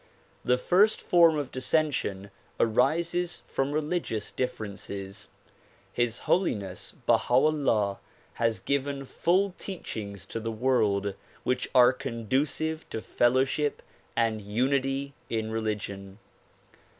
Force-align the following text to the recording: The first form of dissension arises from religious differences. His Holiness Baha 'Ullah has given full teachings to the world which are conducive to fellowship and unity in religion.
The 0.43 0.57
first 0.57 0.99
form 0.99 1.37
of 1.37 1.51
dissension 1.51 2.31
arises 2.59 3.43
from 3.45 3.71
religious 3.71 4.31
differences. 4.31 5.27
His 5.93 6.21
Holiness 6.25 6.95
Baha 7.05 7.35
'Ullah 7.35 7.99
has 8.41 8.59
given 8.59 9.05
full 9.05 9.53
teachings 9.59 10.25
to 10.25 10.39
the 10.39 10.51
world 10.51 11.13
which 11.43 11.69
are 11.75 11.93
conducive 11.93 12.89
to 12.89 12.99
fellowship 12.99 13.83
and 14.17 14.41
unity 14.41 15.13
in 15.29 15.51
religion. 15.51 16.17